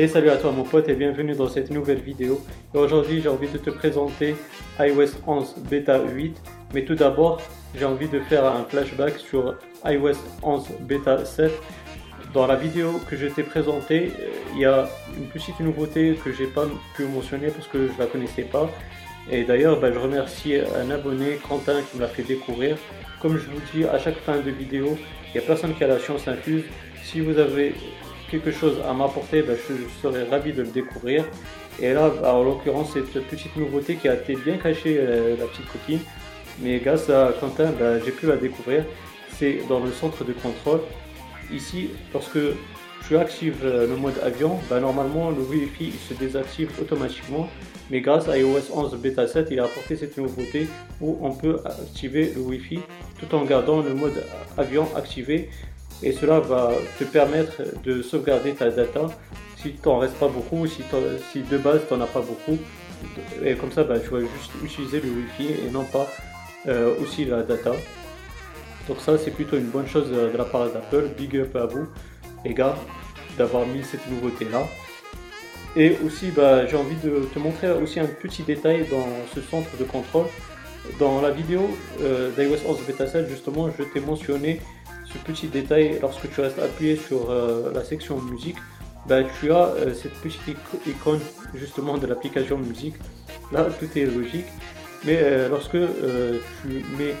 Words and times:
Et 0.00 0.06
salut 0.06 0.30
à 0.30 0.36
toi 0.36 0.52
mon 0.52 0.62
pote 0.62 0.88
et 0.88 0.94
bienvenue 0.94 1.34
dans 1.34 1.48
cette 1.48 1.72
nouvelle 1.72 1.98
vidéo. 1.98 2.40
Aujourd'hui 2.72 3.20
j'ai 3.20 3.28
envie 3.28 3.48
de 3.48 3.58
te 3.58 3.68
présenter 3.68 4.36
iOS 4.78 5.08
11 5.26 5.56
Beta 5.68 6.00
8. 6.00 6.40
Mais 6.72 6.84
tout 6.84 6.94
d'abord 6.94 7.42
j'ai 7.74 7.84
envie 7.84 8.06
de 8.06 8.20
faire 8.20 8.44
un 8.44 8.62
flashback 8.62 9.18
sur 9.18 9.56
iOS 9.84 10.14
11 10.44 10.68
Beta 10.82 11.24
7. 11.24 11.50
Dans 12.32 12.46
la 12.46 12.54
vidéo 12.54 13.00
que 13.10 13.16
je 13.16 13.26
t'ai 13.26 13.42
présentée, 13.42 14.12
euh, 14.20 14.28
il 14.54 14.60
y 14.60 14.66
a 14.66 14.88
une 15.16 15.26
petite 15.26 15.58
nouveauté 15.58 16.16
que 16.24 16.30
j'ai 16.32 16.46
pas 16.46 16.66
pu 16.94 17.02
mentionner 17.06 17.48
parce 17.48 17.66
que 17.66 17.88
je 17.88 17.98
la 17.98 18.06
connaissais 18.06 18.42
pas. 18.42 18.70
Et 19.28 19.42
d'ailleurs, 19.42 19.80
bah, 19.80 19.90
je 19.92 19.98
remercie 19.98 20.54
un 20.80 20.90
abonné, 20.90 21.40
Quentin, 21.48 21.82
qui 21.82 21.96
me 21.96 22.02
l'a 22.02 22.08
fait 22.08 22.22
découvrir. 22.22 22.76
Comme 23.20 23.36
je 23.36 23.46
vous 23.46 23.60
dis 23.74 23.84
à 23.84 23.98
chaque 23.98 24.18
fin 24.18 24.36
de 24.36 24.50
vidéo, 24.50 24.96
il 25.26 25.38
n'y 25.38 25.44
a 25.44 25.46
personne 25.46 25.74
qui 25.74 25.82
a 25.82 25.88
la 25.88 25.98
science 25.98 26.28
infuse. 26.28 26.62
Si 27.02 27.20
vous 27.20 27.38
avez 27.38 27.74
quelque 28.30 28.50
chose 28.50 28.76
à 28.88 28.92
m'apporter, 28.92 29.42
ben, 29.42 29.56
je 29.56 29.74
serais 30.02 30.24
ravi 30.24 30.52
de 30.52 30.62
le 30.62 30.68
découvrir. 30.68 31.24
Et 31.80 31.92
là, 31.92 32.10
en 32.24 32.42
l'occurrence, 32.42 32.92
cette 32.92 33.26
petite 33.28 33.56
nouveauté 33.56 33.96
qui 33.96 34.08
a 34.08 34.14
été 34.14 34.36
bien 34.36 34.56
cachée, 34.56 34.98
euh, 34.98 35.36
la 35.38 35.46
petite 35.46 35.68
coquine, 35.70 36.00
mais 36.60 36.78
grâce 36.78 37.08
à 37.08 37.32
Quentin, 37.38 37.70
ben, 37.78 38.00
j'ai 38.04 38.10
pu 38.10 38.26
la 38.26 38.36
découvrir. 38.36 38.84
C'est 39.36 39.60
dans 39.68 39.80
le 39.80 39.92
centre 39.92 40.24
de 40.24 40.32
contrôle. 40.32 40.80
Ici, 41.52 41.90
lorsque 42.12 42.38
tu 43.06 43.16
actives 43.16 43.64
euh, 43.64 43.86
le 43.86 43.96
mode 43.96 44.18
avion, 44.22 44.58
ben, 44.68 44.80
normalement 44.80 45.30
le 45.30 45.40
Wi-Fi 45.40 45.92
se 45.92 46.14
désactive 46.14 46.70
automatiquement. 46.80 47.48
Mais 47.90 48.00
grâce 48.00 48.28
à 48.28 48.36
iOS 48.36 48.70
11 48.74 48.96
Beta 48.96 49.26
7, 49.26 49.48
il 49.50 49.60
a 49.60 49.64
apporté 49.64 49.96
cette 49.96 50.18
nouveauté 50.18 50.68
où 51.00 51.18
on 51.22 51.30
peut 51.30 51.60
activer 51.64 52.32
le 52.34 52.42
Wi-Fi 52.42 52.80
tout 53.18 53.34
en 53.34 53.44
gardant 53.44 53.80
le 53.80 53.94
mode 53.94 54.24
avion 54.58 54.86
activé 54.94 55.48
et 56.02 56.12
cela 56.12 56.40
va 56.40 56.72
te 56.98 57.04
permettre 57.04 57.62
de 57.84 58.02
sauvegarder 58.02 58.54
ta 58.54 58.70
data 58.70 59.08
si 59.56 59.72
tu 59.72 59.88
n'en 59.88 59.98
restes 59.98 60.14
pas 60.14 60.28
beaucoup, 60.28 60.66
si, 60.66 60.82
de 60.82 61.58
base 61.58 61.80
tu 61.88 61.94
n'en 61.94 62.02
as 62.02 62.06
pas 62.06 62.20
beaucoup. 62.20 62.58
Et 63.44 63.54
comme 63.54 63.72
ça, 63.72 63.84
bah, 63.84 63.98
tu 63.98 64.10
vas 64.10 64.20
juste 64.20 64.52
utiliser 64.62 65.00
le 65.00 65.08
Wi-Fi 65.08 65.66
et 65.66 65.70
non 65.70 65.84
pas 65.84 66.06
euh, 66.68 66.94
aussi 67.00 67.24
la 67.24 67.42
data. 67.42 67.72
Donc 68.88 69.00
ça, 69.00 69.18
c'est 69.18 69.30
plutôt 69.30 69.56
une 69.56 69.68
bonne 69.68 69.86
chose 69.86 70.10
de 70.10 70.36
la 70.36 70.44
part 70.44 70.70
d'Apple. 70.70 71.08
Big 71.16 71.36
up 71.36 71.54
à 71.56 71.66
vous, 71.66 71.86
les 72.44 72.54
gars, 72.54 72.76
d'avoir 73.36 73.66
mis 73.66 73.82
cette 73.82 74.08
nouveauté-là. 74.08 74.66
Et 75.76 75.96
aussi, 76.04 76.30
bah, 76.30 76.66
j'ai 76.66 76.76
envie 76.76 76.96
de 76.96 77.28
te 77.32 77.38
montrer 77.38 77.70
aussi 77.70 78.00
un 78.00 78.06
petit 78.06 78.42
détail 78.42 78.86
dans 78.90 79.06
ce 79.34 79.40
centre 79.40 79.76
de 79.78 79.84
contrôle. 79.84 80.26
Dans 80.98 81.20
la 81.20 81.30
vidéo 81.30 81.68
euh, 82.00 82.30
d'iOS 82.30 82.66
11 82.66 82.78
Beta 82.86 83.06
7, 83.06 83.28
justement, 83.28 83.68
je 83.76 83.84
t'ai 83.84 84.00
mentionné 84.00 84.60
ce 85.12 85.18
petit 85.18 85.48
détail, 85.48 85.98
lorsque 86.00 86.30
tu 86.30 86.40
restes 86.40 86.58
appuyé 86.58 86.96
sur 86.96 87.30
euh, 87.30 87.72
la 87.72 87.84
section 87.84 88.20
musique, 88.20 88.56
bah, 89.06 89.22
tu 89.40 89.52
as 89.52 89.68
euh, 89.68 89.94
cette 89.94 90.14
petite 90.14 90.42
icône 90.86 91.20
justement 91.54 91.96
de 91.96 92.06
l'application 92.06 92.58
musique. 92.58 92.94
Là, 93.52 93.66
tout 93.78 93.98
est 93.98 94.04
logique. 94.04 94.46
Mais 95.04 95.18
euh, 95.22 95.48
lorsque 95.48 95.76
tu 95.76 96.84
mets 96.98 97.14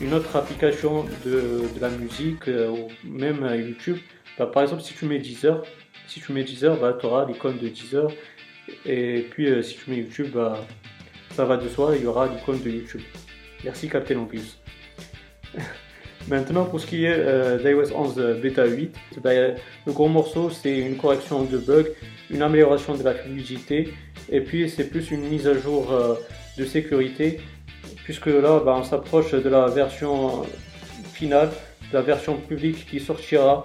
une 0.00 0.14
autre 0.14 0.34
application 0.36 1.04
de, 1.24 1.62
la 1.80 1.90
musique 1.90 2.46
ou 2.46 2.88
même 3.04 3.44
YouTube, 3.54 3.98
bah, 4.38 4.46
par 4.46 4.62
exemple, 4.62 4.82
si 4.82 4.94
tu 4.94 5.04
mets 5.06 5.18
Deezer, 5.18 5.62
si 6.06 6.20
tu 6.20 6.32
mets 6.32 6.44
Deezer, 6.44 6.76
bah, 6.78 6.96
tu 6.98 7.06
auras 7.06 7.26
l'icône 7.26 7.58
de 7.58 7.68
Deezer. 7.68 8.08
Et 8.84 9.26
puis, 9.30 9.62
si 9.62 9.76
tu 9.76 9.90
mets 9.90 9.98
YouTube, 9.98 10.36
ça 11.34 11.44
va 11.44 11.56
de 11.56 11.68
soi, 11.68 11.94
il 11.96 12.02
y 12.02 12.06
aura 12.06 12.28
l'icône 12.28 12.62
de 12.62 12.70
YouTube. 12.70 13.02
Merci 13.64 13.88
Captain 13.88 14.18
Obvious. 14.18 14.56
Maintenant, 16.28 16.64
pour 16.64 16.80
ce 16.80 16.86
qui 16.86 17.04
est 17.04 17.14
euh, 17.16 17.58
d'iOS 17.58 17.94
11 17.94 18.40
Beta 18.42 18.66
8, 18.66 18.96
ben, 19.22 19.54
le 19.86 19.92
gros 19.92 20.08
morceau, 20.08 20.50
c'est 20.50 20.76
une 20.76 20.96
correction 20.96 21.44
de 21.44 21.56
bugs, 21.56 21.84
une 22.30 22.42
amélioration 22.42 22.96
de 22.96 23.04
la 23.04 23.14
fluidité, 23.14 23.94
et 24.30 24.40
puis 24.40 24.68
c'est 24.68 24.90
plus 24.90 25.12
une 25.12 25.28
mise 25.28 25.46
à 25.46 25.54
jour 25.54 25.92
euh, 25.92 26.14
de 26.58 26.64
sécurité, 26.64 27.38
puisque 28.02 28.26
là, 28.26 28.60
ben, 28.64 28.78
on 28.78 28.82
s'approche 28.82 29.32
de 29.32 29.48
la 29.48 29.66
version 29.66 30.42
finale, 31.12 31.50
de 31.92 31.96
la 31.96 32.02
version 32.02 32.36
publique 32.36 32.86
qui 32.90 32.98
sortira 32.98 33.62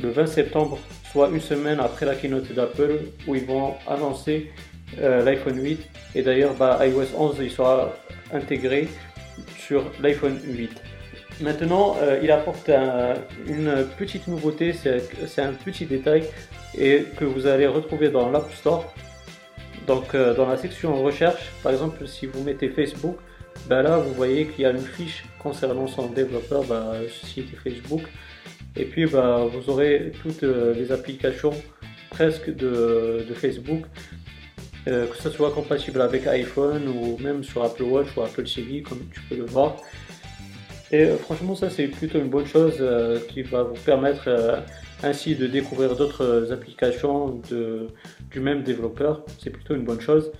le 0.00 0.10
20 0.10 0.26
septembre, 0.26 0.78
soit 1.10 1.28
une 1.30 1.40
semaine 1.40 1.80
après 1.80 2.06
la 2.06 2.14
keynote 2.14 2.52
d'Apple, 2.52 3.00
où 3.26 3.34
ils 3.34 3.44
vont 3.44 3.74
annoncer 3.88 4.52
euh, 5.00 5.24
l'iPhone 5.24 5.60
8. 5.60 5.80
Et 6.14 6.22
d'ailleurs, 6.22 6.54
ben, 6.54 6.78
iOS 6.80 7.16
11 7.16 7.38
il 7.40 7.50
sera 7.50 7.92
intégré 8.32 8.86
sur 9.58 9.82
l'iPhone 10.00 10.38
8. 10.44 10.70
Maintenant, 11.40 11.96
euh, 12.02 12.18
il 12.20 12.32
apporte 12.32 12.68
une 13.46 13.86
petite 13.96 14.26
nouveauté, 14.26 14.72
c'est 14.72 15.42
un 15.42 15.52
petit 15.52 15.86
détail 15.86 16.24
et 16.76 17.04
que 17.16 17.24
vous 17.24 17.46
allez 17.46 17.66
retrouver 17.66 18.08
dans 18.08 18.28
l'App 18.28 18.52
Store. 18.52 18.92
Donc, 19.86 20.14
euh, 20.14 20.34
dans 20.34 20.48
la 20.48 20.56
section 20.56 21.00
recherche, 21.02 21.52
par 21.62 21.72
exemple, 21.72 22.06
si 22.08 22.26
vous 22.26 22.42
mettez 22.42 22.68
Facebook, 22.68 23.16
ben 23.68 23.82
là, 23.82 23.98
vous 23.98 24.12
voyez 24.14 24.46
qu'il 24.46 24.62
y 24.62 24.66
a 24.66 24.70
une 24.70 24.78
fiche 24.78 25.24
concernant 25.38 25.86
son 25.86 26.08
développeur, 26.08 26.64
ben, 26.64 26.94
site 27.24 27.56
Facebook. 27.62 28.02
Et 28.76 28.84
puis, 28.84 29.06
ben, 29.06 29.46
vous 29.46 29.70
aurez 29.70 30.12
toutes 30.22 30.42
euh, 30.42 30.74
les 30.74 30.90
applications 30.90 31.54
presque 32.10 32.50
de, 32.50 33.24
de 33.28 33.34
Facebook, 33.34 33.84
que 34.86 35.16
ce 35.20 35.28
soit 35.28 35.50
compatible 35.50 36.00
avec 36.00 36.26
iPhone 36.26 36.88
ou 36.88 37.18
même 37.22 37.44
sur 37.44 37.62
Apple 37.62 37.82
Watch 37.82 38.16
ou 38.16 38.22
Apple 38.22 38.44
TV, 38.44 38.80
comme 38.80 39.00
tu 39.12 39.20
peux 39.28 39.36
le 39.36 39.44
voir. 39.44 39.76
Et 40.90 41.04
euh, 41.04 41.16
franchement, 41.16 41.54
ça 41.54 41.70
c'est 41.70 41.86
plutôt 41.88 42.18
une 42.18 42.28
bonne 42.28 42.46
chose 42.46 42.76
euh, 42.80 43.18
qui 43.28 43.42
va 43.42 43.62
vous 43.62 43.76
permettre 43.84 44.24
euh, 44.28 44.60
ainsi 45.02 45.34
de 45.34 45.46
découvrir 45.46 45.96
d'autres 45.96 46.52
applications 46.52 47.40
du 48.30 48.40
même 48.40 48.62
développeur. 48.62 49.22
C'est 49.38 49.50
plutôt 49.50 49.74
une 49.74 49.84
bonne 49.84 50.00
chose. 50.00 50.32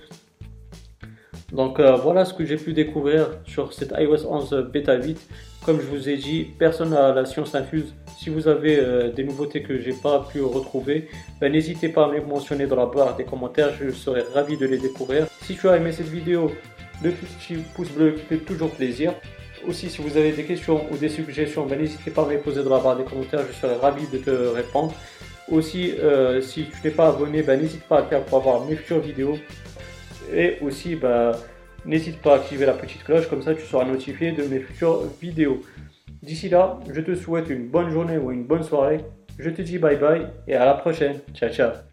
Donc 1.51 1.79
voilà 1.79 2.25
ce 2.25 2.33
que 2.33 2.45
j'ai 2.45 2.57
pu 2.57 2.73
découvrir 2.73 3.27
sur 3.45 3.73
cette 3.73 3.93
iOS 3.97 4.27
11 4.29 4.69
Beta 4.71 4.95
8. 4.95 5.17
Comme 5.65 5.79
je 5.79 5.85
vous 5.85 6.07
ai 6.07 6.17
dit, 6.17 6.45
personne 6.59 6.91
n'a 6.91 7.11
la 7.13 7.25
science 7.25 7.55
infuse. 7.55 7.95
Si 8.19 8.29
vous 8.29 8.47
avez 8.47 9.11
des 9.15 9.23
nouveautés 9.23 9.63
que 9.63 9.79
j'ai 9.79 9.93
pas 9.93 10.27
pu 10.31 10.41
retrouver, 10.41 11.07
ben, 11.41 11.51
n'hésitez 11.51 11.89
pas 11.89 12.05
à 12.05 12.07
me 12.09 12.21
mentionner 12.21 12.67
dans 12.67 12.75
la 12.75 12.85
barre 12.85 13.15
des 13.15 13.23
commentaires. 13.23 13.73
Je 13.79 13.89
serai 13.91 14.21
ravi 14.33 14.57
de 14.57 14.67
les 14.67 14.77
découvrir. 14.77 15.25
Si 15.41 15.55
tu 15.55 15.69
as 15.69 15.77
aimé 15.77 15.91
cette 15.91 16.09
vidéo, 16.09 16.51
le 17.01 17.11
petit 17.11 17.55
pouce 17.73 17.89
bleu 17.89 18.15
fait 18.27 18.37
toujours 18.37 18.69
plaisir. 18.71 19.13
Aussi, 19.67 19.89
si 19.89 20.01
vous 20.01 20.17
avez 20.17 20.31
des 20.31 20.43
questions 20.43 20.85
ou 20.91 20.97
des 20.97 21.09
suggestions, 21.09 21.65
ben, 21.65 21.79
n'hésitez 21.79 22.11
pas 22.11 22.23
à 22.23 22.25
me 22.25 22.31
les 22.31 22.37
poser 22.37 22.63
dans 22.63 22.75
la 22.75 22.81
barre 22.81 22.97
des 22.97 23.03
commentaires, 23.03 23.41
je 23.47 23.53
serai 23.53 23.75
ravi 23.75 24.07
de 24.07 24.17
te 24.17 24.29
répondre. 24.29 24.93
Aussi, 25.49 25.93
euh, 25.99 26.41
si 26.41 26.65
tu 26.65 26.87
n'es 26.87 26.93
pas 26.93 27.09
abonné, 27.09 27.41
ben, 27.41 27.59
n'hésite 27.59 27.83
pas 27.83 27.97
à 27.97 28.01
le 28.01 28.07
faire 28.07 28.23
pour 28.23 28.37
avoir 28.39 28.65
mes 28.65 28.75
futures 28.75 28.99
vidéos. 28.99 29.37
Et 30.33 30.57
aussi, 30.61 30.95
ben, 30.95 31.31
n'hésite 31.85 32.21
pas 32.21 32.33
à 32.33 32.35
activer 32.35 32.65
la 32.65 32.73
petite 32.73 33.03
cloche, 33.03 33.27
comme 33.27 33.41
ça 33.41 33.55
tu 33.55 33.65
seras 33.65 33.85
notifié 33.85 34.31
de 34.31 34.43
mes 34.43 34.59
futures 34.59 35.03
vidéos. 35.21 35.61
D'ici 36.21 36.49
là, 36.49 36.79
je 36.91 37.01
te 37.01 37.15
souhaite 37.15 37.49
une 37.49 37.67
bonne 37.67 37.89
journée 37.91 38.17
ou 38.17 38.31
une 38.31 38.43
bonne 38.43 38.63
soirée. 38.63 38.99
Je 39.37 39.49
te 39.49 39.61
dis 39.61 39.77
bye 39.77 39.95
bye 39.95 40.27
et 40.47 40.55
à 40.55 40.65
la 40.65 40.73
prochaine. 40.73 41.19
Ciao 41.33 41.49
ciao. 41.49 41.88